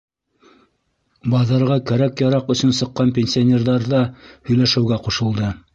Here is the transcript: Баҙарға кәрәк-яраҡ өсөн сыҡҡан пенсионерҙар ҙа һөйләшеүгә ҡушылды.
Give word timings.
Баҙарға 1.33 1.77
кәрәк-яраҡ 1.91 2.51
өсөн 2.57 2.75
сыҡҡан 2.81 3.15
пенсионерҙар 3.19 3.89
ҙа 3.95 4.05
һөйләшеүгә 4.51 5.05
ҡушылды. 5.09 5.59